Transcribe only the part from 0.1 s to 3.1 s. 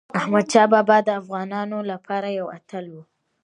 احمدشاه بابا د افغانانو لپاره یو اتل و.